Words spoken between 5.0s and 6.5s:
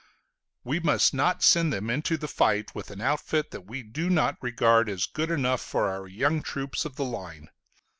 good enough for our young